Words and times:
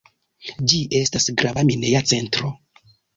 Ĝi 0.71 0.79
estas 0.99 1.27
grava 1.41 1.65
mineja 1.67 2.01
centro. 2.13 2.51